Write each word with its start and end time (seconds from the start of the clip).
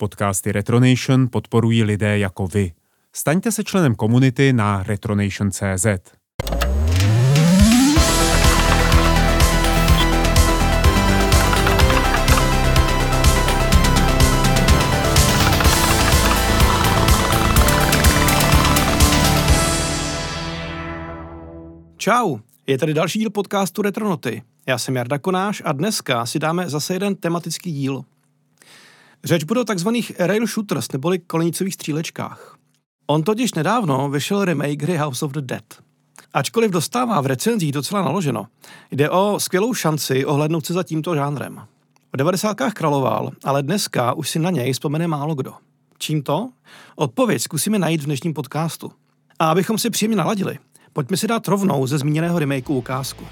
Podcasty 0.00 0.52
Retronation 0.52 1.28
podporují 1.30 1.84
lidé 1.84 2.18
jako 2.18 2.46
vy. 2.46 2.72
Staňte 3.12 3.52
se 3.52 3.64
členem 3.64 3.94
komunity 3.94 4.52
na 4.52 4.82
retronation.cz. 4.82 5.86
Čau, 21.96 22.38
je 22.66 22.78
tady 22.78 22.94
další 22.94 23.18
díl 23.18 23.30
podcastu 23.30 23.82
Retronoty. 23.82 24.42
Já 24.66 24.78
jsem 24.78 24.96
Jarda 24.96 25.18
Konáš 25.18 25.62
a 25.64 25.72
dneska 25.72 26.26
si 26.26 26.38
dáme 26.38 26.70
zase 26.70 26.94
jeden 26.94 27.14
tematický 27.14 27.72
díl. 27.72 28.04
Řeč 29.24 29.44
bude 29.44 29.60
o 29.60 29.64
takzvaných 29.64 30.12
rail 30.18 30.46
shooters 30.46 30.92
neboli 30.92 31.18
kolenicových 31.18 31.74
střílečkách. 31.74 32.56
On 33.06 33.22
totiž 33.22 33.54
nedávno 33.54 34.08
vyšel 34.08 34.44
remake 34.44 34.82
hry 34.82 34.96
House 34.96 35.24
of 35.24 35.32
the 35.32 35.40
Dead. 35.40 35.64
Ačkoliv 36.34 36.70
dostává 36.70 37.20
v 37.20 37.26
recenzích 37.26 37.72
docela 37.72 38.02
naloženo, 38.02 38.46
jde 38.90 39.10
o 39.10 39.40
skvělou 39.40 39.74
šanci 39.74 40.24
ohlednout 40.24 40.66
se 40.66 40.72
za 40.72 40.82
tímto 40.82 41.14
žánrem. 41.14 41.60
V 42.12 42.16
90. 42.16 42.54
královal, 42.54 43.30
ale 43.44 43.62
dneska 43.62 44.12
už 44.12 44.30
si 44.30 44.38
na 44.38 44.50
něj 44.50 44.72
vzpomene 44.72 45.08
málo 45.08 45.34
kdo. 45.34 45.54
Čím 45.98 46.22
to? 46.22 46.50
Odpověď 46.96 47.42
zkusíme 47.42 47.78
najít 47.78 48.02
v 48.02 48.06
dnešním 48.06 48.34
podcastu. 48.34 48.92
A 49.38 49.50
abychom 49.50 49.78
si 49.78 49.90
příjemně 49.90 50.16
naladili, 50.16 50.58
pojďme 50.92 51.16
si 51.16 51.26
dát 51.26 51.48
rovnou 51.48 51.86
ze 51.86 51.98
zmíněného 51.98 52.38
remakeu 52.38 52.74
ukázku. 52.74 53.24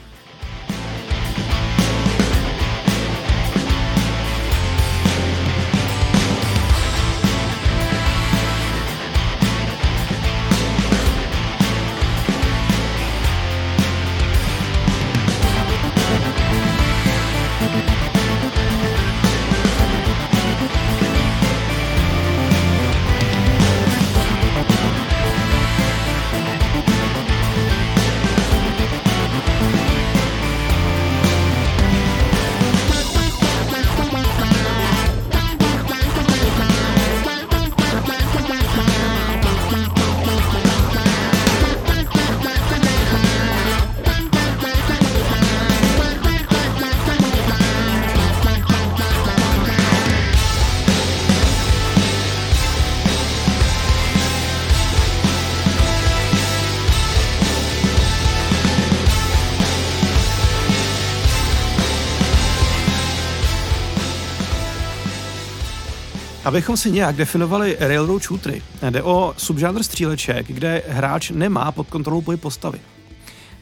Abychom 66.57 66.77
si 66.77 66.91
nějak 66.91 67.17
definovali 67.17 67.77
railroad 67.81 68.23
shootery, 68.23 68.63
jde 68.91 69.03
o 69.03 69.35
subžánr 69.37 69.83
stříleček, 69.83 70.47
kde 70.47 70.83
hráč 70.89 71.31
nemá 71.31 71.73
pod 71.73 71.87
kontrolou 71.87 72.21
pohyb 72.21 72.41
postavy. 72.41 72.81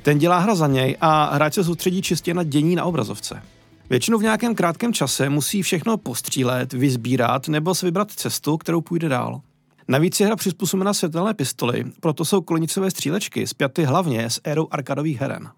Ten 0.02 0.18
dělá 0.18 0.38
hra 0.38 0.54
za 0.54 0.66
něj 0.66 0.96
a 1.00 1.34
hráč 1.34 1.54
se 1.54 1.64
soustředí 1.64 2.02
čistě 2.02 2.34
na 2.34 2.42
dění 2.42 2.76
na 2.76 2.84
obrazovce. 2.84 3.42
Většinou 3.90 4.18
v 4.18 4.22
nějakém 4.22 4.54
krátkém 4.54 4.92
čase 4.92 5.28
musí 5.28 5.62
všechno 5.62 5.96
postřílet, 5.96 6.72
vyzbírat 6.72 7.48
nebo 7.48 7.74
se 7.74 7.86
vybrat 7.86 8.10
cestu, 8.10 8.56
kterou 8.56 8.80
půjde 8.80 9.08
dál. 9.08 9.40
Navíc 9.88 10.20
je 10.20 10.26
hra 10.26 10.36
přizpůsobena 10.36 10.94
světelné 10.94 11.34
pistoli, 11.34 11.84
proto 12.00 12.24
jsou 12.24 12.40
klonicové 12.40 12.90
střílečky 12.90 13.46
spjaty 13.46 13.84
hlavně 13.84 14.30
s 14.30 14.40
érou 14.44 14.68
arkadových 14.70 15.20
heren. 15.20 15.50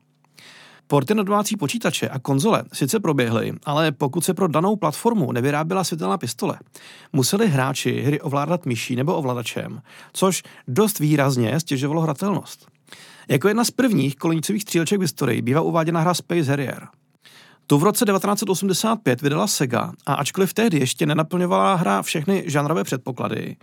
Porty 0.88 1.14
na 1.14 1.22
domácí 1.22 1.56
počítače 1.56 2.08
a 2.08 2.18
konzole 2.18 2.64
sice 2.72 3.00
proběhly, 3.00 3.52
ale 3.64 3.92
pokud 3.92 4.24
se 4.24 4.34
pro 4.34 4.48
danou 4.48 4.76
platformu 4.76 5.32
nevyráběla 5.32 5.84
světelná 5.84 6.18
pistole, 6.18 6.58
museli 7.12 7.48
hráči 7.48 8.00
hry 8.00 8.20
ovládat 8.20 8.66
myší 8.66 8.96
nebo 8.96 9.14
ovladačem, 9.14 9.82
což 10.12 10.42
dost 10.68 10.98
výrazně 10.98 11.60
stěžovalo 11.60 12.00
hratelnost. 12.00 12.66
Jako 13.28 13.48
jedna 13.48 13.64
z 13.64 13.70
prvních 13.70 14.16
kolonicových 14.16 14.62
stříleček 14.62 14.98
v 14.98 15.02
historii 15.02 15.42
bývá 15.42 15.60
uváděna 15.60 16.00
hra 16.00 16.14
Space 16.14 16.50
Harrier. 16.50 16.88
Tu 17.66 17.78
v 17.78 17.82
roce 17.82 18.04
1985 18.04 19.22
vydala 19.22 19.46
Sega 19.46 19.92
a 20.06 20.14
ačkoliv 20.14 20.54
tehdy 20.54 20.78
ještě 20.78 21.06
nenaplňovala 21.06 21.74
hra 21.74 22.02
všechny 22.02 22.44
žánrové 22.46 22.84
předpoklady 22.84 23.56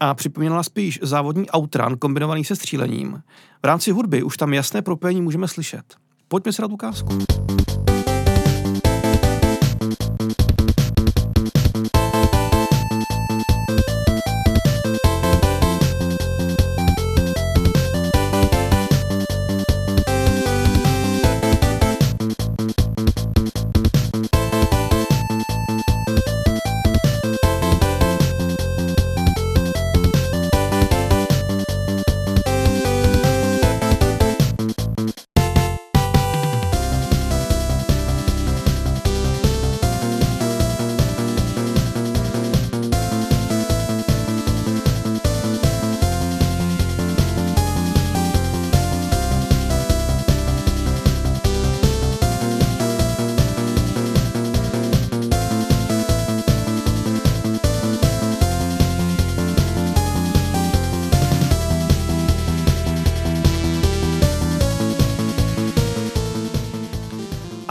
a 0.00 0.14
připomínala 0.14 0.62
spíš 0.62 0.98
závodní 1.02 1.46
outrun 1.56 1.98
kombinovaný 1.98 2.44
se 2.44 2.56
střílením, 2.56 3.22
v 3.62 3.66
rámci 3.66 3.90
hudby 3.90 4.22
už 4.22 4.36
tam 4.36 4.54
jasné 4.54 4.82
propojení 4.82 5.22
můžeme 5.22 5.48
slyšet. 5.48 6.09
Pojďme 6.30 6.52
si 6.52 6.62
dát 6.62 6.72
ukázku. 6.72 7.10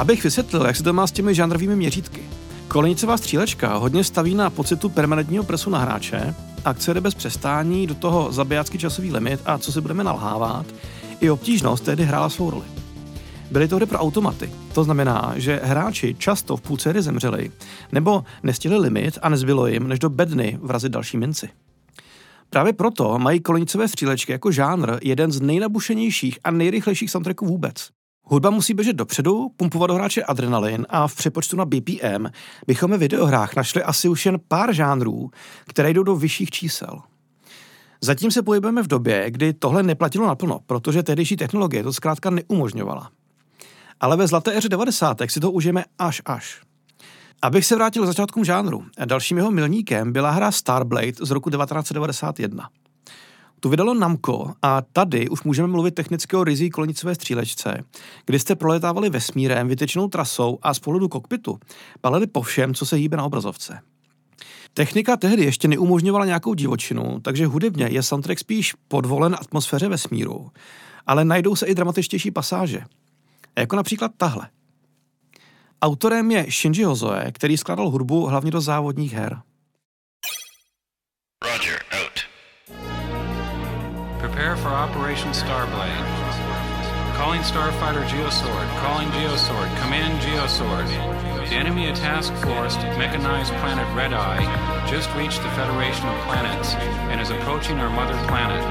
Abych 0.10 0.24
vysvětlil, 0.24 0.66
jak 0.66 0.76
se 0.76 0.84
to 0.84 0.94
má 0.94 1.08
s 1.08 1.12
těmi 1.12 1.36
žánrovými 1.36 1.76
měřítky. 1.76 2.22
Kolenicová 2.68 3.18
střílečka 3.18 3.76
hodně 3.76 4.04
staví 4.04 4.36
na 4.36 4.50
pocitu 4.50 4.90
permanentního 4.90 5.44
presu 5.44 5.70
na 5.70 5.80
hráče, 5.80 6.36
akce 6.66 6.94
jde 6.94 7.02
bez 7.02 7.14
přestání, 7.14 7.88
do 7.88 7.96
toho 7.96 8.32
zabijácký 8.32 8.78
časový 8.78 9.12
limit 9.12 9.40
a 9.46 9.58
co 9.58 9.72
si 9.72 9.82
budeme 9.82 10.04
nalhávat, 10.04 10.66
i 11.20 11.30
obtížnost 11.30 11.84
tehdy 11.84 12.04
hrála 12.04 12.30
svou 12.30 12.50
roli. 12.50 12.66
Byly 13.52 13.68
to 13.68 13.76
hry 13.76 13.86
pro 13.86 14.00
automaty. 14.00 14.50
To 14.74 14.84
znamená, 14.84 15.34
že 15.36 15.62
hráči 15.64 16.16
často 16.18 16.58
v 16.58 16.62
půlce 16.62 16.90
hry 16.90 17.02
zemřeli, 17.02 17.52
nebo 17.92 18.24
nestihli 18.44 18.78
limit 18.78 19.18
a 19.22 19.30
nezbylo 19.30 19.68
jim, 19.68 19.88
než 19.88 20.00
do 20.00 20.10
bedny 20.10 20.60
vrazit 20.62 20.92
další 20.92 21.18
minci. 21.18 21.50
Právě 22.50 22.74
proto 22.74 23.20
mají 23.20 23.40
kolenicové 23.40 23.88
střílečky 23.88 24.32
jako 24.32 24.52
žánr 24.52 24.98
jeden 25.02 25.32
z 25.32 25.42
nejnabušenějších 25.42 26.40
a 26.44 26.52
nejrychlejších 26.52 27.12
soundtracků 27.12 27.46
vůbec. 27.46 27.99
Hudba 28.32 28.50
musí 28.50 28.74
běžet 28.74 28.96
dopředu, 28.96 29.50
pumpovat 29.58 29.88
do 29.88 29.96
hráče 29.96 30.24
adrenalin 30.24 30.86
a 30.90 31.08
v 31.08 31.16
přepočtu 31.16 31.58
na 31.58 31.66
BPM 31.66 32.26
bychom 32.68 32.92
ve 32.92 32.98
videohrách 32.98 33.56
našli 33.56 33.84
asi 33.84 34.10
už 34.10 34.26
jen 34.26 34.38
pár 34.48 34.74
žánrů, 34.74 35.32
které 35.68 35.90
jdou 35.90 36.04
do 36.04 36.16
vyšších 36.16 36.52
čísel. 36.52 37.02
Zatím 38.02 38.32
se 38.32 38.42
pohybujeme 38.42 38.84
v 38.84 38.88
době, 38.88 39.32
kdy 39.32 39.54
tohle 39.54 39.84
neplatilo 39.84 40.28
naplno, 40.28 40.60
protože 40.66 41.04
tehdejší 41.04 41.36
technologie 41.36 41.84
to 41.84 41.94
zkrátka 41.94 42.30
neumožňovala. 42.30 43.12
Ale 44.00 44.18
ve 44.18 44.28
zlaté 44.28 44.58
éře 44.58 44.70
90. 44.70 45.18
si 45.28 45.40
to 45.40 45.52
užijeme 45.52 45.86
až 46.00 46.22
až. 46.26 46.62
Abych 47.42 47.66
se 47.66 47.76
vrátil 47.76 48.04
k 48.04 48.08
začátkům 48.08 48.46
žánru, 48.46 48.86
dalším 49.06 49.38
jeho 49.38 49.52
milníkem 49.52 50.14
byla 50.14 50.32
hra 50.32 50.52
Starblade 50.52 51.14
z 51.22 51.32
roku 51.32 51.50
1991. 51.50 52.70
Tu 53.60 53.70
vydalo 53.70 53.94
Namco 53.94 54.54
a 54.62 54.82
tady 54.82 55.30
už 55.30 55.44
můžeme 55.44 55.68
mluvit 55.68 55.96
technicky 55.96 56.36
o 56.36 56.44
rizí 56.44 56.70
kolonicové 56.70 57.16
střílečce, 57.16 57.84
kdy 58.26 58.40
jste 58.40 58.56
proletávali 58.56 59.10
vesmírem 59.10 59.68
vytečenou 59.68 60.08
trasou 60.08 60.60
a 60.62 60.74
z 60.74 60.80
pohledu 60.80 61.08
kokpitu 61.08 61.60
palili 62.02 62.28
po 62.28 62.42
všem, 62.42 62.74
co 62.74 62.86
se 62.86 62.96
hýbe 62.96 63.18
na 63.18 63.24
obrazovce. 63.24 63.80
Technika 64.74 65.18
tehdy 65.18 65.44
ještě 65.44 65.68
neumožňovala 65.68 66.26
nějakou 66.26 66.54
divočinu, 66.54 67.20
takže 67.20 67.46
hudebně 67.46 67.88
je 67.92 68.04
soundtrack 68.04 68.40
spíš 68.40 68.74
podvolen 68.88 69.36
atmosféře 69.40 69.88
vesmíru, 69.88 70.52
ale 71.08 71.26
najdou 71.26 71.56
se 71.56 71.66
i 71.66 71.76
dramatičtější 71.76 72.32
pasáže. 72.32 72.82
Jako 73.58 73.76
například 73.76 74.12
tahle. 74.18 74.50
Autorem 75.82 76.32
je 76.32 76.46
Shinji 76.52 76.84
Hozoe, 76.84 77.32
který 77.32 77.58
skládal 77.58 77.90
hudbu 77.90 78.26
hlavně 78.26 78.52
do 78.52 78.62
závodních 78.62 79.14
her. 79.14 79.42
Prepare 84.30 84.58
for 84.58 84.70
Operation 84.70 85.32
Starblade. 85.32 86.06
Calling 87.18 87.42
Starfighter 87.42 88.06
Geosword. 88.06 88.70
Calling 88.78 89.10
Geosword. 89.10 89.66
Command 89.82 90.22
Geosword. 90.22 90.86
The 91.50 91.56
enemy 91.56 91.92
task 91.94 92.32
force 92.46 92.78
mechanized 92.94 93.52
planet 93.58 93.90
Red 93.98 94.14
Eye 94.14 94.46
just 94.86 95.10
reached 95.16 95.42
the 95.42 95.50
Federation 95.58 96.06
of 96.08 96.16
Planets 96.30 96.76
and 97.10 97.20
is 97.20 97.32
approaching 97.32 97.80
our 97.80 97.90
mother 97.90 98.14
planet. 98.30 98.62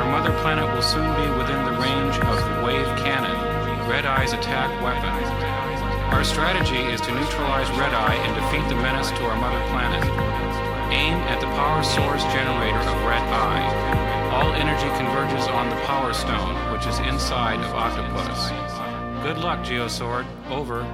Our 0.00 0.08
mother 0.10 0.32
planet 0.40 0.64
will 0.72 0.80
soon 0.80 1.12
be 1.20 1.28
within 1.36 1.60
the 1.68 1.76
range 1.76 2.16
of 2.24 2.36
the 2.40 2.64
wave 2.64 2.88
cannon, 3.04 3.36
Red 3.86 4.06
Eye's 4.06 4.32
attack 4.32 4.72
weapon. 4.80 5.12
Our 6.16 6.24
strategy 6.24 6.80
is 6.88 7.02
to 7.02 7.12
neutralize 7.12 7.68
Red 7.76 7.92
Eye 7.92 8.16
and 8.16 8.32
defeat 8.32 8.66
the 8.72 8.80
menace 8.80 9.10
to 9.10 9.24
our 9.28 9.36
mother 9.36 9.60
planet. 9.68 10.02
Aim 10.88 11.20
at 11.28 11.38
the 11.38 11.52
power 11.52 11.84
source 11.84 12.24
generator 12.32 12.80
of 12.80 12.96
Red 13.04 13.22
Eye. 13.28 14.01
All 14.32 14.52
energy 14.54 14.88
converges 14.96 15.46
on 15.48 15.68
the 15.68 15.76
Power 15.84 16.14
Stone, 16.14 16.72
which 16.72 16.86
is 16.86 16.98
inside 17.00 17.60
of 17.60 17.74
Octopus. 17.74 18.48
Good 19.22 19.36
luck, 19.36 19.60
Geosword. 19.60 20.24
Over. 20.48 20.86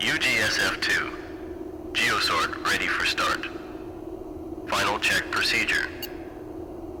UGSF-2. 0.00 1.14
Geosword 1.92 2.66
ready 2.66 2.88
for 2.88 3.06
start. 3.06 3.46
Final 4.68 4.98
check 4.98 5.30
procedure. 5.30 5.88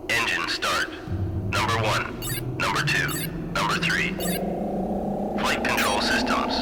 Engine 0.08 0.48
start. 0.48 0.88
Number 1.50 1.74
one, 1.82 2.56
number 2.56 2.82
two, 2.82 3.28
number 3.52 3.74
three. 3.74 4.14
Flight 5.40 5.64
control 5.64 6.00
systems. 6.00 6.54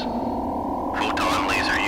Photon 0.99 1.49
laser 1.49 1.79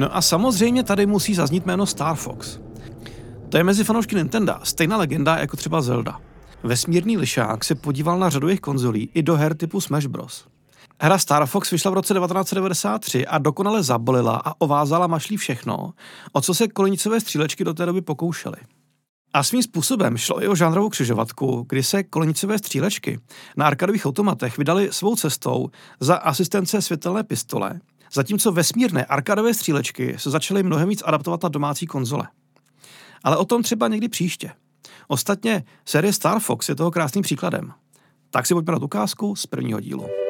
No 0.00 0.16
a 0.16 0.22
samozřejmě 0.22 0.82
tady 0.82 1.06
musí 1.06 1.34
zaznít 1.34 1.66
jméno 1.66 1.86
Star 1.86 2.16
Fox. 2.16 2.58
To 3.48 3.56
je 3.56 3.64
mezi 3.64 3.84
fanoušky 3.84 4.16
Nintendo 4.16 4.54
stejná 4.62 4.96
legenda 4.96 5.38
jako 5.38 5.56
třeba 5.56 5.82
Zelda. 5.82 6.20
Vesmírný 6.62 7.16
lišák 7.16 7.64
se 7.64 7.74
podíval 7.74 8.18
na 8.18 8.30
řadu 8.30 8.48
jejich 8.48 8.60
konzolí 8.60 9.10
i 9.14 9.22
do 9.22 9.36
her 9.36 9.56
typu 9.56 9.80
Smash 9.80 10.06
Bros. 10.06 10.46
Hra 11.00 11.18
Star 11.18 11.46
Fox 11.46 11.70
vyšla 11.70 11.90
v 11.90 11.94
roce 11.94 12.14
1993 12.14 13.26
a 13.26 13.38
dokonale 13.38 13.82
zabolila 13.82 14.42
a 14.44 14.60
ovázala 14.60 15.06
mašlí 15.06 15.36
všechno, 15.36 15.92
o 16.32 16.40
co 16.40 16.54
se 16.54 16.68
kolenicové 16.68 17.20
střílečky 17.20 17.64
do 17.64 17.74
té 17.74 17.86
doby 17.86 18.00
pokoušely. 18.00 18.56
A 19.32 19.42
svým 19.42 19.62
způsobem 19.62 20.16
šlo 20.16 20.42
i 20.42 20.48
o 20.48 20.56
žánrovou 20.56 20.88
křižovatku, 20.88 21.66
kdy 21.68 21.82
se 21.82 22.02
kolenicové 22.02 22.58
střílečky 22.58 23.20
na 23.56 23.66
arkadových 23.66 24.06
automatech 24.06 24.58
vydali 24.58 24.88
svou 24.92 25.16
cestou 25.16 25.70
za 26.00 26.16
asistence 26.16 26.82
světelné 26.82 27.22
pistole, 27.22 27.80
zatímco 28.12 28.52
vesmírné 28.52 29.04
arkadové 29.04 29.54
střílečky 29.54 30.14
se 30.18 30.30
začaly 30.30 30.62
mnohem 30.62 30.88
víc 30.88 31.02
adaptovat 31.06 31.42
na 31.42 31.48
domácí 31.48 31.86
konzole. 31.86 32.28
Ale 33.24 33.36
o 33.36 33.44
tom 33.44 33.62
třeba 33.62 33.88
někdy 33.88 34.08
příště. 34.08 34.52
Ostatně 35.08 35.64
série 35.84 36.12
Star 36.12 36.40
Fox 36.40 36.68
je 36.68 36.74
toho 36.74 36.90
krásným 36.90 37.22
příkladem. 37.22 37.72
Tak 38.30 38.46
si 38.46 38.54
pojďme 38.54 38.72
na 38.72 38.82
ukázku 38.82 39.36
z 39.36 39.46
prvního 39.46 39.80
dílu. 39.80 40.29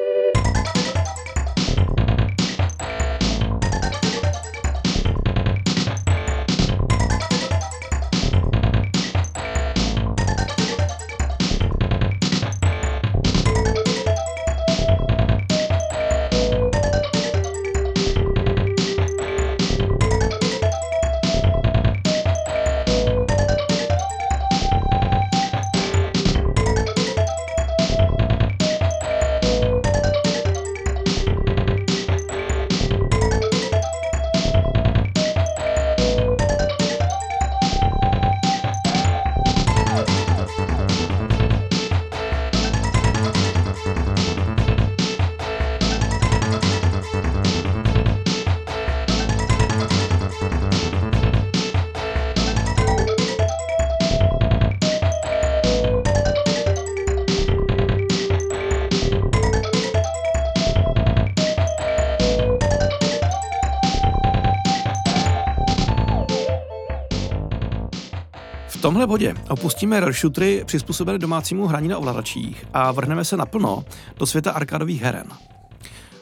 Tomhle 68.81 69.07
bodě 69.07 69.35
opustíme 69.49 69.99
rail 69.99 70.13
shootery 70.13 70.63
přizpůsobené 70.65 71.17
domácímu 71.17 71.67
hraní 71.67 71.87
na 71.87 71.97
ovladačích 71.97 72.65
a 72.73 72.91
vrhneme 72.91 73.25
se 73.25 73.37
naplno 73.37 73.85
do 74.17 74.25
světa 74.25 74.51
arkádových 74.51 75.01
heren. 75.01 75.27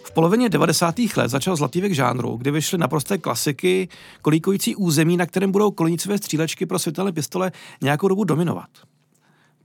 V 0.03 0.11
polovině 0.11 0.49
90. 0.49 0.95
let 1.17 1.29
začal 1.29 1.55
zlatý 1.55 1.81
věk 1.81 1.93
žánru, 1.93 2.37
kdy 2.37 2.51
vyšly 2.51 2.77
naprosté 2.77 3.17
klasiky, 3.17 3.89
kolíkující 4.21 4.75
území, 4.75 5.17
na 5.17 5.25
kterém 5.25 5.51
budou 5.51 5.71
kolenicové 5.71 6.17
střílečky 6.17 6.65
pro 6.65 6.79
světelné 6.79 7.11
pistole 7.11 7.51
nějakou 7.81 8.07
dobu 8.07 8.23
dominovat. 8.23 8.69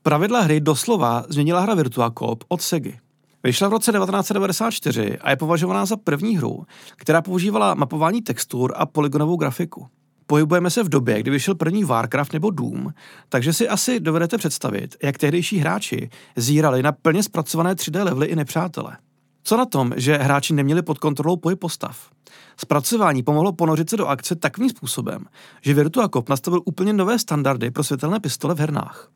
Pravidla 0.02 0.40
hry 0.40 0.60
doslova 0.60 1.24
změnila 1.28 1.60
hra 1.60 1.74
Virtua 1.74 2.10
Cop 2.18 2.44
od 2.48 2.62
Segy. 2.62 2.98
Vyšla 3.42 3.68
v 3.68 3.72
roce 3.72 3.92
1994 3.92 5.18
a 5.18 5.30
je 5.30 5.36
považovaná 5.36 5.86
za 5.86 5.96
první 5.96 6.36
hru, 6.36 6.64
která 6.96 7.22
používala 7.22 7.74
mapování 7.74 8.22
textur 8.22 8.72
a 8.76 8.86
polygonovou 8.86 9.36
grafiku. 9.36 9.86
Pohybujeme 10.26 10.70
se 10.70 10.82
v 10.82 10.88
době, 10.88 11.20
kdy 11.20 11.30
vyšel 11.30 11.54
první 11.54 11.84
Warcraft 11.84 12.32
nebo 12.32 12.50
Doom, 12.50 12.92
takže 13.28 13.52
si 13.52 13.68
asi 13.68 14.00
dovedete 14.00 14.38
představit, 14.38 14.96
jak 15.02 15.18
tehdejší 15.18 15.58
hráči 15.58 16.10
zírali 16.36 16.82
na 16.82 16.92
plně 16.92 17.22
zpracované 17.22 17.74
3D 17.74 18.04
levely 18.04 18.26
i 18.26 18.36
nepřátele. 18.36 18.96
Co 19.44 19.56
na 19.56 19.66
tom, 19.66 19.92
že 19.96 20.16
hráči 20.16 20.54
neměli 20.54 20.82
pod 20.82 20.98
kontrolou 20.98 21.36
pohyb 21.36 21.58
postav? 21.58 22.10
Zpracování 22.56 23.22
pomohlo 23.22 23.52
ponořit 23.52 23.90
se 23.90 23.96
do 23.96 24.06
akce 24.06 24.36
takovým 24.36 24.70
způsobem, 24.70 25.24
že 25.62 25.74
Virtua 25.74 26.08
Cop 26.08 26.28
nastavil 26.28 26.60
úplně 26.64 26.92
nové 26.92 27.18
standardy 27.18 27.70
pro 27.70 27.84
světelné 27.84 28.20
pistole 28.20 28.54
v 28.54 28.58
hernách. 28.58 29.10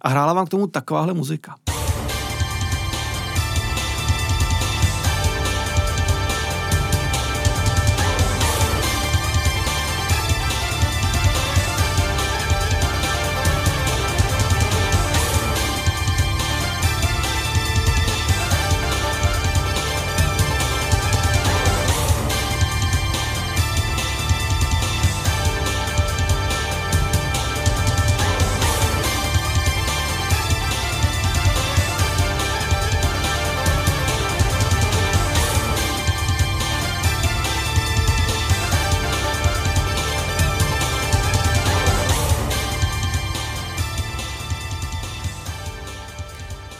A 0.00 0.08
hrála 0.08 0.32
vám 0.32 0.46
k 0.46 0.48
tomu 0.48 0.66
takováhle 0.66 1.14
muzika. 1.14 1.54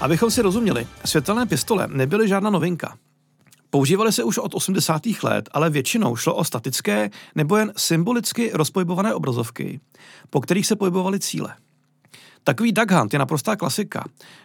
Abychom 0.02 0.30
si 0.30 0.42
rozuměli, 0.42 0.86
světelné 1.04 1.46
pistole 1.46 1.88
nebyly 1.92 2.28
žádná 2.28 2.50
novinka. 2.50 2.96
Používaly 3.70 4.12
se 4.12 4.24
už 4.24 4.38
od 4.38 4.54
80. 4.54 5.02
let, 5.22 5.48
ale 5.52 5.70
většinou 5.70 6.16
šlo 6.16 6.34
o 6.34 6.44
statické 6.44 7.10
nebo 7.34 7.56
jen 7.56 7.72
symbolicky 7.76 8.50
rozpojbované 8.54 9.14
obrazovky, 9.14 9.80
po 10.30 10.40
kterých 10.40 10.66
se 10.66 10.76
pohybovaly 10.76 11.20
cíle. 11.20 11.54
Takový 12.44 12.72
Duck 12.72 12.90
Hunt 12.90 13.12
je 13.12 13.18
naprostá 13.18 13.56
klasika. 13.56 14.04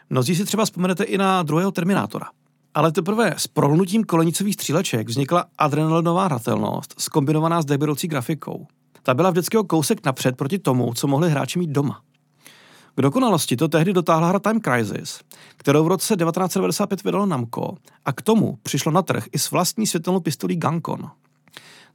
Mnozí 0.09 0.35
si 0.35 0.45
třeba 0.45 0.65
vzpomenete 0.65 1.03
i 1.03 1.17
na 1.17 1.43
druhého 1.43 1.71
Terminátora. 1.71 2.27
Ale 2.73 2.91
teprve 2.91 3.33
s 3.37 3.47
prolnutím 3.47 4.03
kolenicových 4.03 4.53
stříleček 4.53 5.07
vznikla 5.07 5.45
adrenalinová 5.57 6.25
hratelnost, 6.25 6.93
skombinovaná 6.97 7.61
s 7.61 7.65
debiroucí 7.65 8.07
grafikou. 8.07 8.67
Ta 9.03 9.13
byla 9.13 9.29
vždycky 9.29 9.57
o 9.57 9.63
kousek 9.63 10.05
napřed 10.05 10.37
proti 10.37 10.59
tomu, 10.59 10.93
co 10.93 11.07
mohli 11.07 11.29
hráči 11.29 11.59
mít 11.59 11.69
doma. 11.69 12.01
K 12.97 13.01
dokonalosti 13.01 13.57
to 13.57 13.67
tehdy 13.67 13.93
dotáhla 13.93 14.27
hra 14.27 14.39
Time 14.39 14.61
Crisis, 14.61 15.19
kterou 15.57 15.83
v 15.83 15.87
roce 15.87 16.15
1995 16.15 17.03
vydalo 17.03 17.25
Namco 17.25 17.75
a 18.05 18.13
k 18.13 18.21
tomu 18.21 18.57
přišlo 18.63 18.91
na 18.91 19.01
trh 19.01 19.23
i 19.31 19.39
s 19.39 19.51
vlastní 19.51 19.87
světelnou 19.87 20.19
pistolí 20.19 20.55
Guncon. 20.55 21.09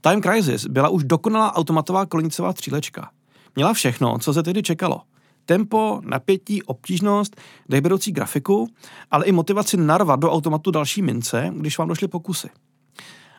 Time 0.01 0.23
Crisis 0.23 0.67
byla 0.67 0.89
už 0.89 1.05
dokonalá 1.05 1.57
automatová 1.57 2.07
kolenicová 2.07 2.53
střílečka. 2.53 3.11
Měla 3.57 3.73
všechno, 3.73 4.19
co 4.19 4.35
se 4.35 4.43
tehdy 4.43 4.63
čekalo. 4.63 5.01
Tempo, 5.47 6.01
napětí, 6.05 6.63
obtížnost, 6.63 7.41
dejberoucí 7.69 8.13
grafiku, 8.13 8.69
ale 9.11 9.25
i 9.25 9.33
motivaci 9.33 9.77
narvat 9.77 10.21
do 10.21 10.33
automatu 10.33 10.71
další 10.71 11.03
mince, 11.03 11.51
když 11.57 11.79
vám 11.79 11.89
došly 11.89 12.09
pokusy. 12.09 12.49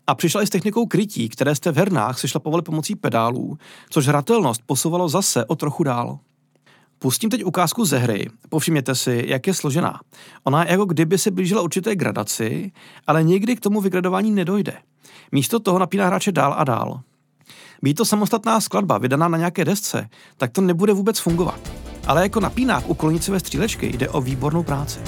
A 0.07 0.15
přišla 0.15 0.41
i 0.41 0.47
s 0.47 0.49
technikou 0.49 0.85
krytí, 0.85 1.29
které 1.29 1.55
jste 1.55 1.71
v 1.71 1.77
hernách 1.77 2.19
sešlapovali 2.19 2.61
pomocí 2.61 2.95
pedálů, 2.95 3.57
což 3.89 4.07
hratelnost 4.07 4.61
posouvalo 4.65 5.09
zase 5.09 5.45
o 5.45 5.55
trochu 5.55 5.83
dál. 5.83 6.19
Pustím 7.03 7.29
teď 7.29 7.43
ukázku 7.43 7.85
ze 7.85 7.97
hry. 7.97 8.29
Povšimněte 8.49 8.95
si, 8.95 9.23
jak 9.27 9.47
je 9.47 9.53
složená. 9.53 9.99
Ona 10.43 10.63
je 10.63 10.71
jako 10.71 10.85
kdyby 10.85 11.17
se 11.17 11.31
blížila 11.31 11.61
určité 11.61 11.95
gradaci, 11.95 12.71
ale 13.07 13.23
nikdy 13.23 13.55
k 13.55 13.59
tomu 13.59 13.81
vygradování 13.81 14.31
nedojde. 14.31 14.73
Místo 15.31 15.59
toho 15.59 15.79
napíná 15.79 16.05
hráče 16.07 16.31
dál 16.31 16.55
a 16.57 16.63
dál. 16.63 17.01
Být 17.81 17.93
to 17.93 18.05
samostatná 18.05 18.61
skladba 18.61 18.97
vydaná 18.97 19.27
na 19.27 19.37
nějaké 19.37 19.65
desce, 19.65 20.09
tak 20.37 20.51
to 20.51 20.61
nebude 20.61 20.93
vůbec 20.93 21.19
fungovat. 21.19 21.71
Ale 22.07 22.21
jako 22.21 22.39
napínák 22.39 22.89
u 22.89 22.93
kolnicové 22.93 23.39
střílečky 23.39 23.87
jde 23.97 24.09
o 24.09 24.21
výbornou 24.21 24.63
práci. 24.63 24.99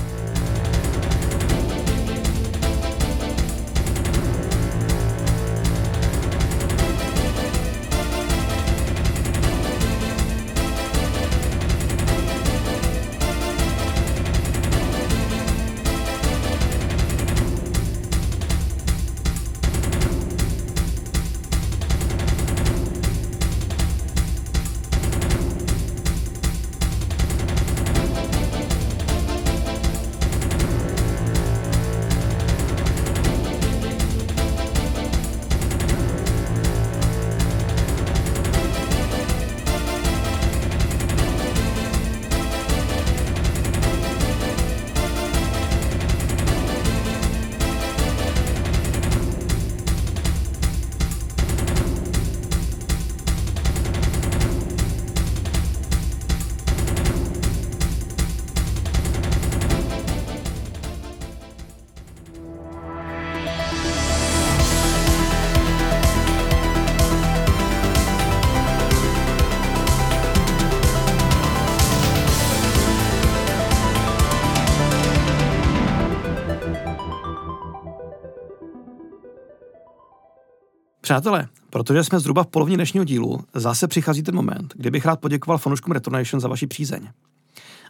Přátelé, 81.06 81.48
protože 81.70 82.04
jsme 82.04 82.20
zhruba 82.20 82.44
v 82.44 82.48
polovině 82.48 82.78
dnešního 82.78 83.04
dílu, 83.04 83.40
zase 83.54 83.88
přichází 83.88 84.24
ten 84.24 84.36
moment, 84.36 84.74
kdy 84.76 84.92
bych 84.92 85.06
rád 85.06 85.20
poděkoval 85.20 85.58
fanouškům 85.58 85.92
Retonation 85.94 86.42
za 86.42 86.48
vaši 86.48 86.68
přízeň. 86.68 87.10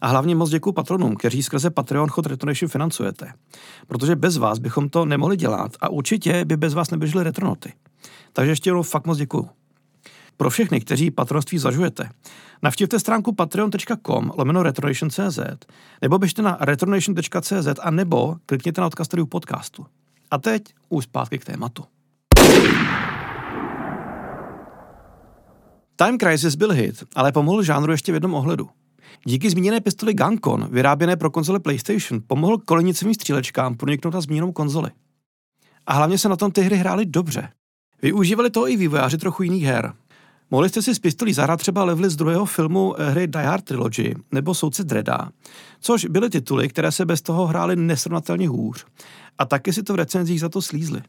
A 0.01 0.07
hlavně 0.07 0.35
moc 0.35 0.49
děkuji 0.49 0.71
patronům, 0.71 1.15
kteří 1.15 1.43
skrze 1.43 1.69
Patreon 1.69 2.09
chod 2.09 2.25
Retonation 2.25 2.69
financujete. 2.69 3.33
Protože 3.87 4.15
bez 4.15 4.37
vás 4.37 4.59
bychom 4.59 4.89
to 4.89 5.05
nemohli 5.05 5.37
dělat 5.37 5.71
a 5.81 5.89
určitě 5.89 6.45
by 6.45 6.57
bez 6.57 6.73
vás 6.73 6.91
neběžely 6.91 7.23
retronoty. 7.23 7.73
Takže 8.33 8.51
ještě 8.51 8.69
jednou 8.69 8.83
fakt 8.83 9.07
moc 9.07 9.17
děkuju. 9.17 9.49
Pro 10.37 10.49
všechny, 10.49 10.81
kteří 10.81 11.11
patronství 11.11 11.57
zažujete, 11.57 12.09
navštivte 12.63 12.99
stránku 12.99 13.35
patreon.com 13.35 14.31
lomeno 14.37 14.63
retronation.cz 14.63 15.39
nebo 16.01 16.19
běžte 16.19 16.41
na 16.41 16.57
retronation.cz 16.61 17.79
a 17.81 17.91
nebo 17.91 18.35
klikněte 18.45 18.81
na 18.81 18.87
odkaz 18.87 19.07
podcastu. 19.29 19.85
A 20.31 20.37
teď 20.37 20.63
už 20.89 21.03
zpátky 21.03 21.39
k 21.39 21.45
tématu. 21.45 21.83
Time 25.95 26.17
Crisis 26.17 26.55
byl 26.55 26.71
hit, 26.71 27.03
ale 27.15 27.31
pomohl 27.31 27.63
žánru 27.63 27.91
ještě 27.91 28.11
v 28.11 28.15
jednom 28.15 28.33
ohledu. 28.33 28.69
Díky 29.25 29.49
zmíněné 29.49 29.81
pistoli 29.81 30.13
Guncon, 30.13 30.67
vyráběné 30.71 31.15
pro 31.15 31.31
konzole 31.31 31.59
PlayStation, 31.59 32.21
pomohl 32.27 32.57
kolenicovým 32.57 33.13
střílečkám 33.13 33.75
proniknout 33.75 34.13
na 34.13 34.21
zmíněnou 34.21 34.51
konzoli. 34.51 34.89
A 35.85 35.93
hlavně 35.93 36.17
se 36.17 36.29
na 36.29 36.35
tom 36.35 36.51
ty 36.51 36.61
hry 36.61 36.77
hrály 36.77 37.05
dobře. 37.05 37.49
Využívali 38.01 38.49
to 38.49 38.69
i 38.69 38.77
vývojáři 38.77 39.17
trochu 39.17 39.43
jiných 39.43 39.63
her. 39.63 39.93
Mohli 40.51 40.69
jste 40.69 40.81
si 40.81 40.95
z 40.95 40.99
pistolí 40.99 41.33
zahrát 41.33 41.59
třeba 41.59 41.83
levely 41.83 42.09
z 42.09 42.15
druhého 42.15 42.45
filmu 42.45 42.95
eh, 42.97 43.09
hry 43.09 43.27
Die 43.27 43.45
Hard 43.45 43.65
Trilogy 43.65 44.15
nebo 44.31 44.53
Soudce 44.53 44.83
Dreda, 44.83 45.29
což 45.79 46.05
byly 46.05 46.29
tituly, 46.29 46.69
které 46.69 46.91
se 46.91 47.05
bez 47.05 47.21
toho 47.21 47.47
hrály 47.47 47.75
nesrovnatelně 47.75 48.47
hůř. 48.47 48.85
A 49.37 49.45
taky 49.45 49.73
si 49.73 49.83
to 49.83 49.93
v 49.93 49.95
recenzích 49.95 50.39
za 50.39 50.49
to 50.49 50.61
slízli. 50.61 51.01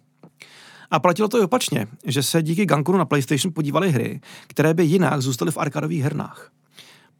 A 0.91 0.99
platilo 0.99 1.29
to 1.29 1.39
i 1.39 1.41
opačně, 1.41 1.87
že 2.05 2.23
se 2.23 2.43
díky 2.43 2.67
Gankunu 2.67 2.99
na 2.99 3.05
PlayStation 3.05 3.53
podívali 3.53 3.91
hry, 3.91 4.21
které 4.47 4.75
by 4.75 4.85
jinak 4.85 5.21
zůstaly 5.21 5.51
v 5.51 5.59
arkadových 5.59 6.03
hernách. 6.03 6.51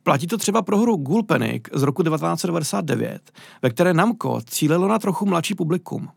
Platí 0.03 0.27
to 0.27 0.39
třeba 0.39 0.63
pro 0.63 0.79
hru 0.79 0.97
Ghoul 0.97 1.23
Panic 1.23 1.63
z 1.75 1.83
roku 1.83 2.03
1999, 2.03 3.33
ve 3.63 3.71
které 3.71 3.95
Namco 3.95 4.41
cílilo 4.45 4.89
na 4.89 4.99
trochu 4.99 5.27
mladší 5.27 5.55
publikum. 5.55 6.09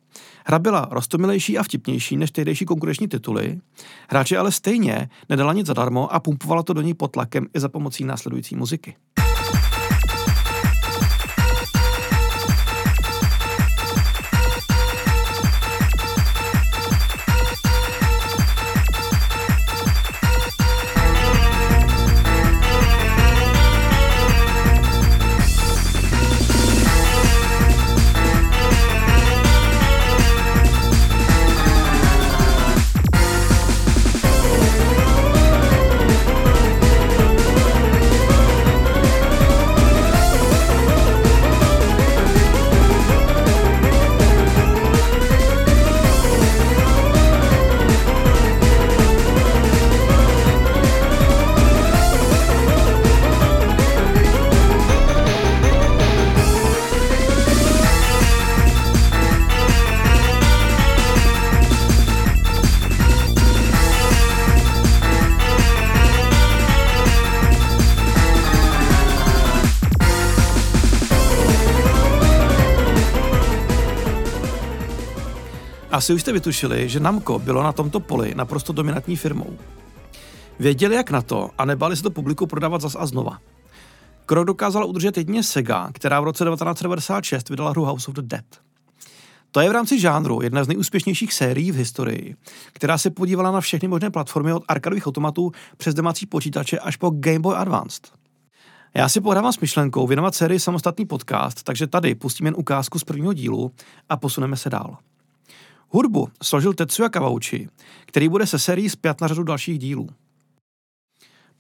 Hra 0.46 0.60
byla 0.60 0.88
rostomilejší 0.92 1.58
a 1.58 1.64
vtipnější 1.64 2.18
než 2.18 2.32
tehdejší 2.32 2.66
konkurenční 2.66 3.08
tituly, 3.08 3.60
hráči 4.10 4.38
ale 4.38 4.52
stejně 4.52 5.10
nedala 5.30 5.54
nic 5.54 5.68
zadarmo 5.68 6.14
a 6.14 6.20
pumpovala 6.20 6.64
to 6.64 6.74
do 6.74 6.82
ní 6.82 6.94
pod 6.94 7.12
tlakem 7.12 7.48
i 7.56 7.60
za 7.60 7.70
pomocí 7.70 8.04
následující 8.04 8.56
muziky. 8.56 8.96
Asi 75.92 76.14
už 76.14 76.22
jste 76.22 76.32
vytušili, 76.32 76.90
že 76.90 77.00
Namco 77.00 77.40
bylo 77.40 77.64
na 77.64 77.72
tomto 77.72 78.00
poli 78.00 78.36
naprosto 78.36 78.74
dominantní 78.74 79.16
firmou. 79.16 79.58
Věděli 80.60 80.96
jak 80.96 81.12
na 81.12 81.22
to 81.22 81.50
a 81.58 81.66
nebali 81.66 81.96
se 81.96 82.04
to 82.04 82.12
publiku 82.12 82.48
prodávat 82.48 82.82
zas 82.82 82.96
a 83.00 83.06
znova. 83.06 83.40
Krok 84.26 84.48
dokázala 84.48 84.86
udržet 84.86 85.18
jedině 85.18 85.44
Sega, 85.44 85.90
která 85.94 86.22
v 86.22 86.24
roce 86.24 86.46
1996 86.46 87.50
vydala 87.50 87.70
hru 87.70 87.86
House 87.86 88.08
of 88.08 88.16
the 88.16 88.22
Dead. 88.22 88.46
To 89.52 89.60
je 89.60 89.70
v 89.70 89.72
rámci 89.72 90.00
žánru 90.00 90.42
jedna 90.42 90.64
z 90.64 90.68
nejúspěšnějších 90.68 91.34
sérií 91.34 91.72
v 91.72 91.76
historii, 91.76 92.36
která 92.74 92.98
se 92.98 93.10
podívala 93.10 93.52
na 93.52 93.62
všechny 93.62 93.88
možné 93.88 94.10
platformy 94.10 94.54
od 94.54 94.64
arkadových 94.68 95.08
automatů 95.08 95.52
přes 95.78 95.96
domácí 95.96 96.26
počítače 96.26 96.80
až 96.80 96.96
po 96.96 97.10
Game 97.10 97.40
Boy 97.40 97.56
Advanced. 97.56 98.12
Já 98.94 99.10
si 99.10 99.22
pohrávám 99.22 99.54
s 99.54 99.60
myšlenkou 99.60 100.08
věnovat 100.08 100.36
sérii 100.36 100.60
samostatný 100.60 101.06
podcast, 101.06 101.64
takže 101.64 101.88
tady 101.88 102.16
pustím 102.16 102.46
jen 102.46 102.56
ukázku 102.58 103.00
z 103.00 103.04
prvního 103.04 103.34
dílu 103.34 103.72
a 104.10 104.18
posuneme 104.18 104.58
se 104.58 104.70
dál. 104.70 104.98
Hudbu 105.92 106.28
složil 106.44 106.74
Tetsuya 106.74 107.10
Kawauchi, 107.10 107.68
který 108.06 108.30
bude 108.30 108.48
se 108.48 108.60
sérií 108.60 108.90
zpět 108.90 109.22
na 109.22 109.28
řadu 109.28 109.44
dalších 109.44 109.80
dílů. 109.80 110.10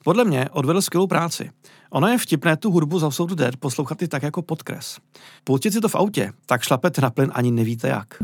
Podle 0.03 0.25
mě 0.25 0.49
odvedl 0.49 0.81
skvělou 0.81 1.07
práci. 1.07 1.51
Ono 1.89 2.07
je 2.07 2.17
vtipné 2.17 2.57
tu 2.57 2.71
hudbu 2.71 2.99
za 2.99 3.09
the 3.25 3.35
Dead 3.35 3.55
poslouchat 3.57 4.01
i 4.01 4.07
tak 4.07 4.23
jako 4.23 4.41
podkres. 4.41 4.99
Pustit 5.43 5.73
si 5.73 5.81
to 5.81 5.89
v 5.89 5.95
autě, 5.95 6.31
tak 6.45 6.61
šlapete 6.61 7.01
na 7.01 7.09
plyn 7.09 7.31
ani 7.33 7.51
nevíte 7.51 7.87
jak. 7.87 8.17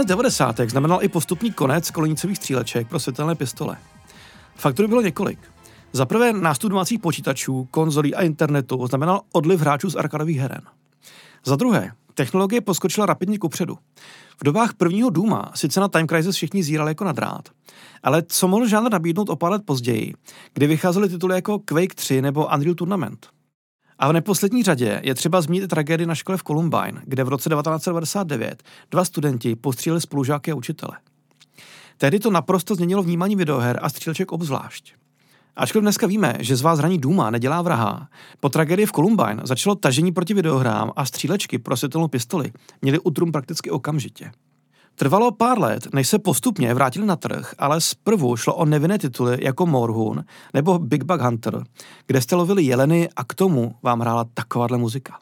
Konec 0.00 0.08
90. 0.08 0.60
znamenal 0.68 1.02
i 1.02 1.08
postupný 1.08 1.52
konec 1.52 1.90
kolonicových 1.90 2.36
stříleček 2.36 2.88
pro 2.88 3.00
světelné 3.00 3.34
pistole. 3.34 3.76
Faktorů 4.54 4.88
bylo 4.88 5.00
několik. 5.00 5.38
Za 5.92 6.06
prvé 6.06 6.32
nástup 6.32 6.70
domácích 6.70 6.98
počítačů, 6.98 7.68
konzolí 7.70 8.14
a 8.14 8.22
internetu 8.22 8.86
znamenal 8.86 9.20
odliv 9.32 9.60
hráčů 9.60 9.90
z 9.90 9.96
arkadových 9.96 10.38
heren. 10.38 10.60
Za 11.46 11.56
druhé, 11.56 11.92
technologie 12.14 12.60
poskočila 12.60 13.06
rapidně 13.06 13.38
kupředu. 13.38 13.78
V 14.40 14.44
dobách 14.44 14.74
prvního 14.74 15.10
Duma 15.10 15.52
sice 15.54 15.80
na 15.80 15.88
Time 15.88 16.08
Crisis 16.08 16.36
všichni 16.36 16.62
zírali 16.62 16.90
jako 16.90 17.04
na 17.04 17.12
drát, 17.12 17.48
ale 18.02 18.22
co 18.22 18.48
mohl 18.48 18.68
žánr 18.68 18.92
nabídnout 18.92 19.28
o 19.28 19.36
pár 19.36 19.52
let 19.52 19.62
později, 19.64 20.14
kdy 20.54 20.66
vycházely 20.66 21.08
tituly 21.08 21.34
jako 21.34 21.58
Quake 21.58 21.94
3 21.94 22.22
nebo 22.22 22.48
Unreal 22.54 22.74
Tournament. 22.74 23.26
A 24.00 24.08
v 24.08 24.12
neposlední 24.12 24.62
řadě 24.62 25.00
je 25.04 25.14
třeba 25.14 25.40
zmínit 25.40 25.68
tragédii 25.68 26.06
na 26.06 26.14
škole 26.14 26.38
v 26.38 26.42
Columbine, 26.42 27.02
kde 27.04 27.24
v 27.24 27.28
roce 27.28 27.50
1999 27.50 28.62
dva 28.90 29.04
studenti 29.04 29.56
postříleli 29.56 30.00
spolužáky 30.00 30.52
a 30.52 30.54
učitele. 30.54 30.92
Tehdy 31.96 32.18
to 32.18 32.30
naprosto 32.30 32.74
změnilo 32.74 33.02
vnímání 33.02 33.36
videoher 33.36 33.78
a 33.82 33.88
stříleček 33.88 34.32
obzvlášť. 34.32 34.94
Ačkoliv 35.56 35.82
dneska 35.82 36.06
víme, 36.06 36.36
že 36.40 36.56
z 36.56 36.62
vás 36.62 36.78
hraní 36.78 36.98
Duma 36.98 37.30
nedělá 37.30 37.62
vraha, 37.62 38.08
po 38.40 38.48
tragédii 38.48 38.86
v 38.86 38.92
Columbine 38.92 39.42
začalo 39.44 39.74
tažení 39.74 40.12
proti 40.12 40.34
videohrám 40.34 40.92
a 40.96 41.06
střílečky 41.06 41.58
pro 41.58 41.76
světelnou 41.76 42.08
pistoli 42.08 42.52
měly 42.82 42.98
utrum 42.98 43.32
prakticky 43.32 43.70
okamžitě. 43.70 44.32
Trvalo 45.00 45.32
pár 45.32 45.58
let, 45.58 45.88
než 45.94 46.08
se 46.08 46.18
postupně 46.18 46.74
vrátili 46.74 47.06
na 47.06 47.16
trh, 47.16 47.54
ale 47.58 47.80
zprvu 47.80 48.36
šlo 48.36 48.54
o 48.54 48.64
nevinné 48.64 48.98
tituly 48.98 49.38
jako 49.40 49.66
Morhun 49.66 50.24
nebo 50.54 50.78
Big 50.78 51.04
Bug 51.04 51.20
Hunter, 51.20 51.64
kde 52.06 52.20
jste 52.20 52.36
lovili 52.36 52.62
jeleny 52.62 53.08
a 53.16 53.24
k 53.24 53.34
tomu 53.34 53.74
vám 53.82 54.00
hrála 54.00 54.24
takováhle 54.34 54.78
muzika. 54.78 55.18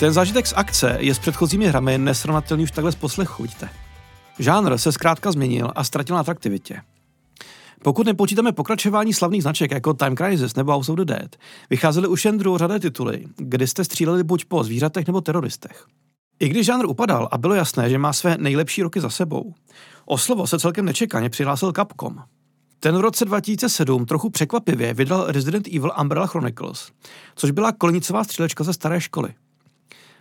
Ten 0.00 0.12
zážitek 0.12 0.46
z 0.46 0.52
akce 0.56 0.96
je 1.00 1.14
s 1.14 1.18
předchozími 1.18 1.66
hrami 1.66 1.98
nesrovnatelný 1.98 2.64
už 2.64 2.70
takhle 2.70 2.92
z 2.92 2.94
poslechu, 2.94 3.42
vidíte. 3.42 3.68
Žánr 4.38 4.78
se 4.78 4.92
zkrátka 4.92 5.32
změnil 5.32 5.70
a 5.76 5.84
ztratil 5.84 6.14
na 6.14 6.20
atraktivitě. 6.20 6.80
Pokud 7.82 8.06
nepočítáme 8.06 8.52
pokračování 8.52 9.14
slavných 9.14 9.42
značek 9.42 9.70
jako 9.70 9.94
Time 9.94 10.16
Crisis 10.16 10.56
nebo 10.56 10.72
House 10.72 10.92
of 10.92 10.98
the 10.98 11.04
Dead, 11.04 11.36
vycházely 11.70 12.08
už 12.08 12.24
jen 12.24 12.38
druhořadé 12.38 12.80
tituly, 12.80 13.24
kdy 13.36 13.66
jste 13.66 13.84
stříleli 13.84 14.24
buď 14.24 14.44
po 14.44 14.64
zvířatech 14.64 15.06
nebo 15.06 15.20
teroristech. 15.20 15.86
I 16.40 16.48
když 16.48 16.66
žánr 16.66 16.86
upadal 16.86 17.28
a 17.30 17.38
bylo 17.38 17.54
jasné, 17.54 17.90
že 17.90 17.98
má 17.98 18.12
své 18.12 18.36
nejlepší 18.38 18.82
roky 18.82 19.00
za 19.00 19.10
sebou, 19.10 19.54
o 20.04 20.18
slovo 20.18 20.46
se 20.46 20.58
celkem 20.58 20.84
nečekaně 20.84 21.30
přihlásil 21.30 21.72
Capcom. 21.72 22.16
Ten 22.80 22.96
v 22.96 23.00
roce 23.00 23.24
2007 23.24 24.06
trochu 24.06 24.30
překvapivě 24.30 24.94
vydal 24.94 25.24
Resident 25.28 25.66
Evil 25.66 25.92
Umbrella 26.00 26.26
Chronicles, 26.26 26.90
což 27.34 27.50
byla 27.50 27.72
kolenicová 27.72 28.24
střílečka 28.24 28.64
ze 28.64 28.72
staré 28.72 29.00
školy. 29.00 29.34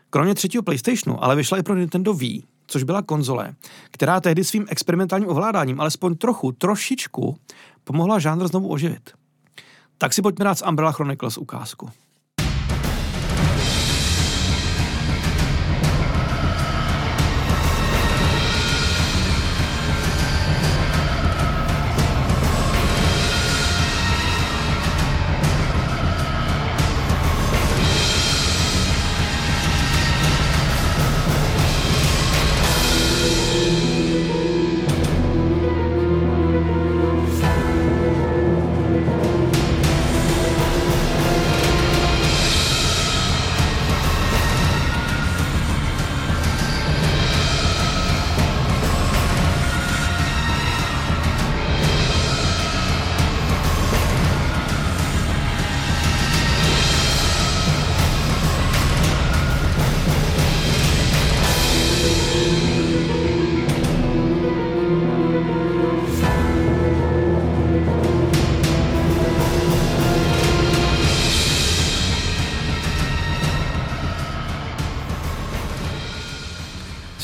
Kromě 0.10 0.36
třetího 0.36 0.64
PlayStationu 0.64 1.24
ale 1.24 1.36
vyšla 1.36 1.58
i 1.58 1.64
pro 1.64 1.76
Nintendo 1.76 2.14
Wii, 2.14 2.44
což 2.68 2.84
byla 2.84 3.02
konzole, 3.02 3.56
která 3.92 4.22
tehdy 4.22 4.44
svým 4.44 4.66
experimentálním 4.70 5.30
ovládáním 5.30 5.82
alespoň 5.82 6.16
trochu, 6.16 6.52
trošičku 6.52 7.38
pomohla 7.84 8.20
žánr 8.20 8.48
znovu 8.48 8.70
oživit. 8.70 9.10
Tak 9.98 10.14
si 10.14 10.22
pojďme 10.22 10.46
dát 10.46 10.56
z 10.56 10.64
Umbrella 10.68 10.92
Chronicles 10.92 11.38
ukázku. 11.38 11.90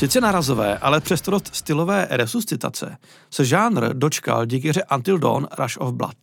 Sice 0.06 0.20
narazové, 0.20 0.78
ale 0.78 1.00
přesto 1.00 1.30
dost 1.30 1.54
stylové 1.54 2.06
resuscitace 2.10 2.96
se 3.30 3.44
žánr 3.44 3.94
dočkal 3.94 4.46
díky 4.46 4.68
hře 4.68 4.82
Until 4.94 5.18
Dawn 5.18 5.46
Rush 5.58 5.76
of 5.78 5.92
Blood. 5.92 6.16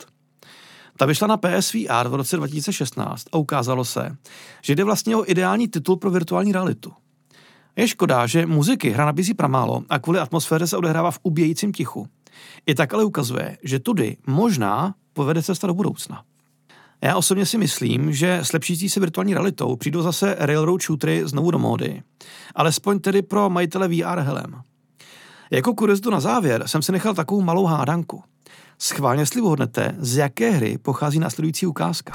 Ta 0.97 1.05
vyšla 1.05 1.27
na 1.27 1.37
PSVR 1.37 2.07
v 2.07 2.15
roce 2.15 2.37
2016 2.37 3.25
a 3.31 3.37
ukázalo 3.37 3.85
se, 3.85 4.17
že 4.61 4.75
jde 4.75 4.83
vlastně 4.83 5.15
o 5.15 5.31
ideální 5.31 5.67
titul 5.67 5.97
pro 5.97 6.11
virtuální 6.11 6.51
realitu. 6.51 6.93
Je 7.75 7.87
škoda, 7.87 8.27
že 8.27 8.45
muziky 8.45 8.89
hra 8.89 9.05
nabízí 9.05 9.33
pramálo 9.33 9.83
a 9.89 9.99
kvůli 9.99 10.19
atmosféře 10.19 10.67
se 10.67 10.77
odehrává 10.77 11.11
v 11.11 11.19
ubíjejícím 11.23 11.71
tichu. 11.71 12.07
I 12.65 12.75
tak 12.75 12.93
ale 12.93 13.03
ukazuje, 13.03 13.57
že 13.63 13.79
tudy 13.79 14.17
možná 14.27 14.95
povede 15.13 15.43
cesta 15.43 15.67
do 15.67 15.73
budoucna. 15.73 16.23
Já 17.03 17.15
osobně 17.15 17.45
si 17.45 17.57
myslím, 17.57 18.13
že 18.13 18.37
s 18.37 18.53
lepšící 18.53 18.89
se 18.89 18.99
virtuální 18.99 19.33
realitou 19.33 19.75
přijdou 19.75 20.01
zase 20.01 20.35
railroad 20.39 20.81
shootery 20.81 21.21
znovu 21.25 21.51
do 21.51 21.59
módy. 21.59 22.01
Alespoň 22.55 22.99
tedy 22.99 23.21
pro 23.21 23.49
majitele 23.49 23.87
VR 23.87 24.19
helem. 24.19 24.61
Jako 25.51 25.73
kuriozitu 25.73 26.09
na 26.09 26.19
závěr 26.19 26.63
jsem 26.65 26.81
si 26.81 26.91
nechal 26.91 27.13
takovou 27.13 27.41
malou 27.41 27.65
hádanku. 27.65 28.23
Schválně 28.79 29.25
slibuhodnete, 29.25 29.95
z 29.99 30.17
jaké 30.17 30.49
hry 30.49 30.77
pochází 30.77 31.19
následující 31.19 31.65
ukázka. 31.65 32.13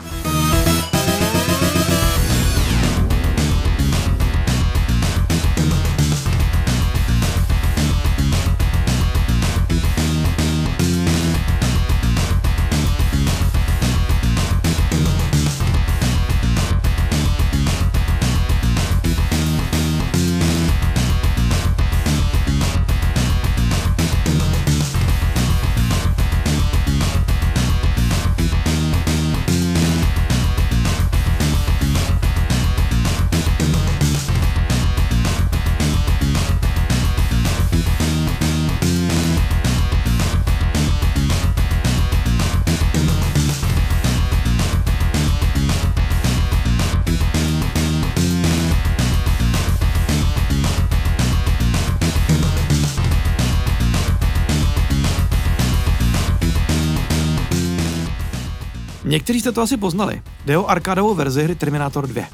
Někteří 59.09 59.41
jste 59.41 59.53
to 59.53 59.63
asi 59.63 59.77
poznali. 59.77 60.23
Jde 60.47 60.59
o 60.59 60.67
arkádovou 60.67 61.15
verzi 61.15 61.43
hry 61.43 61.55
Terminator 61.55 62.07
2. 62.07 62.25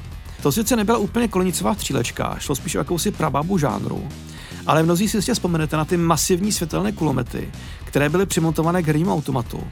To 0.42 0.52
sice 0.52 0.76
nebyla 0.76 0.98
úplně 0.98 1.28
kolenicová 1.28 1.74
střílečka, 1.74 2.36
šlo 2.38 2.54
spíš 2.54 2.74
o 2.74 2.78
jakousi 2.78 3.10
prababu 3.10 3.58
žánru, 3.58 4.08
ale 4.66 4.82
mnozí 4.82 5.08
si 5.08 5.16
jistě 5.16 5.34
vzpomenete 5.34 5.76
na 5.76 5.84
ty 5.84 5.96
masivní 5.96 6.52
světelné 6.52 6.92
kulomety, 6.92 7.52
které 7.84 8.08
byly 8.08 8.26
přimontované 8.26 8.82
k 8.82 8.86
hernímu 8.86 9.12
automatu 9.12 9.64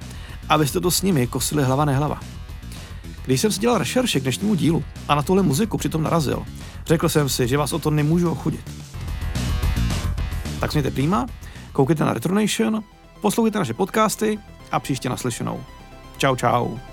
a 0.49 0.59
to 0.83 0.91
s 0.91 1.03
nimi 1.03 1.27
kosili 1.27 1.63
hlava 1.63 1.85
nehlava. 1.85 2.21
Když 3.25 3.41
jsem 3.41 3.53
si 3.53 3.61
dělal 3.61 3.79
rešerše 3.79 4.21
k 4.21 4.23
dnešnímu 4.23 4.55
dílu 4.55 4.85
a 5.09 5.15
na 5.15 5.23
tuhle 5.23 5.43
muziku 5.43 5.79
přitom 5.79 6.03
narazil, 6.03 6.43
řekl 6.87 7.09
jsem 7.09 7.29
si, 7.29 7.49
že 7.49 7.59
vás 7.59 7.73
o 7.73 7.79
to 7.79 7.91
nemůžu 7.91 8.31
ochudit. 8.31 8.71
Tak 10.61 10.71
smějte 10.71 10.91
prýma, 10.91 11.27
koukejte 11.73 12.05
na 12.05 12.13
Retronation, 12.13 12.83
poslouchejte 13.21 13.59
naše 13.59 13.75
podcasty 13.75 14.39
a 14.73 14.81
příště 14.81 15.09
naslyšenou. 15.09 15.61
Čau, 16.19 16.37
čau. 16.37 16.92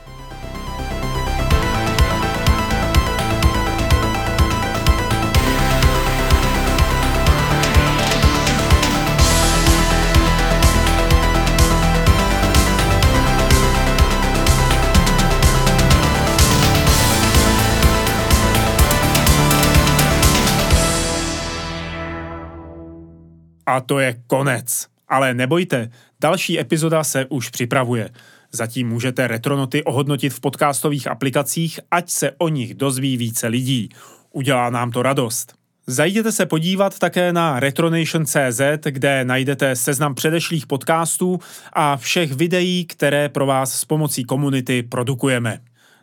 A 23.70 23.82
to 23.82 24.00
je 24.00 24.22
konec. 24.28 24.88
Ale 25.08 25.34
nebojte, 25.34 25.90
další 26.22 26.60
epizoda 26.60 27.04
se 27.04 27.26
už 27.26 27.50
připravuje. 27.50 28.10
Zatím 28.52 28.90
můžete 28.90 29.28
Retronoty 29.28 29.84
ohodnotit 29.84 30.34
v 30.34 30.40
podcastových 30.40 31.08
aplikacích, 31.08 31.80
ať 31.92 32.10
se 32.10 32.32
o 32.38 32.50
nich 32.50 32.74
dozví 32.74 33.18
více 33.18 33.48
lidí. 33.48 33.90
Udělá 34.32 34.70
nám 34.70 34.92
to 34.92 35.02
radost. 35.02 35.54
Zajděte 35.88 36.32
se 36.32 36.46
podívat 36.46 37.00
také 37.00 37.34
na 37.34 37.60
retronation.cz, 37.60 38.62
kde 38.90 39.26
najdete 39.26 39.76
seznam 39.76 40.16
předešlých 40.16 40.68
podcastů 40.68 41.40
a 41.74 41.98
všech 41.98 42.32
videí, 42.32 42.86
které 42.86 43.30
pro 43.30 43.46
vás 43.46 43.74
s 43.74 43.86
pomocí 43.86 44.24
komunity 44.24 44.84
produkujeme. 44.84 45.60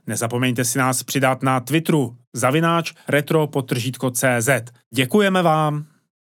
Nezapomeňte 0.06 0.64
si 0.64 0.78
nás 0.78 1.02
přidat 1.02 1.42
na 1.42 1.60
Twitteru 1.60 2.16
zavináč 2.32 2.92
retro.cz. 3.08 4.48
Děkujeme 4.94 5.42
vám! 5.42 5.95